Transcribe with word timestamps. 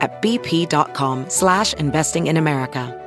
at 0.00 0.22
bp.com 0.22 1.28
slash 1.28 1.74
investing 1.74 2.26
in 2.26 2.36
America. 2.36 3.02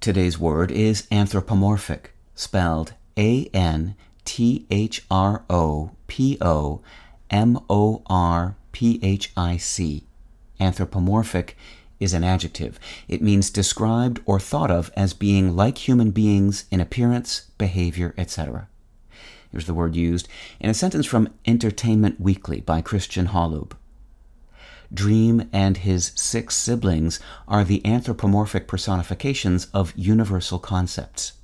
Today's 0.00 0.36
word 0.36 0.72
is 0.72 1.06
anthropomorphic, 1.12 2.12
spelled 2.34 2.94
A 3.16 3.48
N 3.54 3.94
T 4.24 4.66
H 4.68 5.04
R 5.08 5.44
O 5.48 5.92
P 6.08 6.38
O 6.40 6.80
M 7.30 7.60
O 7.70 8.02
R 8.06 8.56
P 8.72 8.98
H 9.00 9.30
I 9.36 9.56
C. 9.58 10.04
Anthropomorphic 10.58 11.56
is 12.00 12.12
an 12.12 12.24
adjective. 12.24 12.80
It 13.06 13.22
means 13.22 13.48
described 13.48 14.20
or 14.26 14.40
thought 14.40 14.72
of 14.72 14.90
as 14.96 15.14
being 15.14 15.54
like 15.54 15.86
human 15.86 16.10
beings 16.10 16.64
in 16.72 16.80
appearance, 16.80 17.50
behavior, 17.56 18.12
etc. 18.18 18.68
Here's 19.52 19.66
the 19.66 19.74
word 19.74 19.94
used 19.94 20.28
in 20.60 20.70
a 20.70 20.74
sentence 20.74 21.04
from 21.04 21.28
Entertainment 21.44 22.18
Weekly 22.18 22.60
by 22.60 22.80
Christian 22.80 23.28
Holub. 23.28 23.72
Dream 24.92 25.48
and 25.52 25.76
his 25.76 26.12
six 26.14 26.56
siblings 26.56 27.20
are 27.46 27.62
the 27.62 27.84
anthropomorphic 27.84 28.66
personifications 28.66 29.66
of 29.74 29.92
universal 29.94 30.58
concepts. 30.58 31.34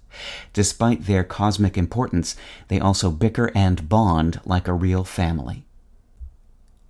Despite 0.54 1.04
their 1.04 1.22
cosmic 1.22 1.76
importance, 1.76 2.34
they 2.68 2.80
also 2.80 3.10
bicker 3.10 3.52
and 3.54 3.90
bond 3.90 4.40
like 4.46 4.68
a 4.68 4.72
real 4.72 5.04
family. 5.04 5.66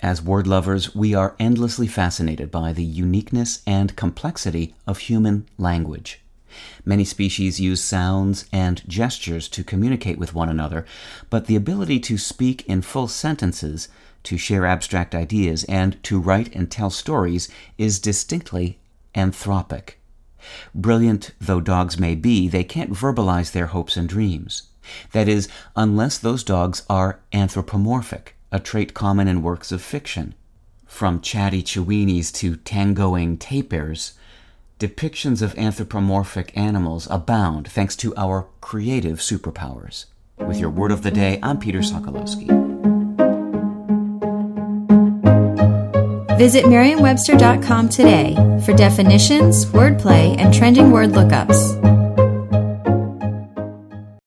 As 0.01 0.23
word 0.23 0.47
lovers, 0.47 0.95
we 0.95 1.15
are 1.15 1.35
endlessly 1.41 1.89
fascinated 1.89 2.53
by 2.53 2.73
the 2.73 2.85
uniqueness 2.85 3.63
and 3.67 3.97
complexity 3.97 4.77
of 4.87 4.99
human 4.99 5.49
language. 5.59 6.21
Many 6.85 7.05
species 7.05 7.61
use 7.61 7.81
sounds 7.81 8.47
and 8.53 8.83
gestures 8.89 9.49
to 9.49 9.65
communicate 9.65 10.19
with 10.19 10.35
one 10.35 10.49
another, 10.49 10.87
but 11.31 11.47
the 11.47 11.57
ability 11.57 12.01
to 12.01 12.19
speak 12.19 12.67
in 12.67 12.83
full 12.83 13.09
sentences 13.09 13.89
to 14.25 14.37
share 14.37 14.67
abstract 14.67 15.15
ideas, 15.15 15.65
and 15.65 16.03
to 16.05 16.21
write 16.21 16.55
and 16.55 16.71
tell 16.71 16.91
stories 16.91 17.49
is 17.79 17.99
distinctly 18.01 18.79
anthropic. 19.15 19.95
Brilliant 20.75 21.33
though 21.41 21.61
dogs 21.61 21.99
may 21.99 22.15
be, 22.15 22.49
they 22.49 22.65
can't 22.65 22.93
verbalize 22.93 23.53
their 23.53 23.69
hopes 23.69 23.97
and 23.97 24.09
dreams. 24.09 24.65
That 25.13 25.29
is, 25.29 25.49
unless 25.77 26.19
those 26.19 26.45
dogs 26.45 26.83
are 26.89 27.21
anthropomorphic, 27.33 28.37
a 28.51 28.61
trait 28.61 28.95
common 28.95 29.29
in 29.29 29.43
works 29.43 29.73
of 29.73 29.83
fiction. 29.83 30.35
From 30.87 31.21
chatty 31.21 31.63
Chiweenies 31.63 32.33
to 32.35 32.57
tangoing 32.57 33.37
tapirs, 33.37 34.13
depictions 34.79 35.43
of 35.43 35.59
anthropomorphic 35.59 36.57
animals 36.57 37.09
abound 37.11 37.69
thanks 37.69 37.97
to 37.97 38.15
our 38.17 38.47
creative 38.61 39.19
superpowers. 39.19 40.07
With 40.39 40.59
your 40.59 40.71
word 40.71 40.93
of 40.93 41.03
the 41.03 41.11
day, 41.11 41.41
I'm 41.43 41.59
Peter 41.59 41.81
Sokolowski. 41.81 42.47
Visit 46.39 46.69
Merriam-Webster.com 46.69 47.89
today 47.89 48.37
for 48.65 48.73
definitions, 48.73 49.67
wordplay, 49.67 50.39
and 50.39 50.55
trending 50.55 50.93
word 50.93 51.11
lookups. 51.11 51.88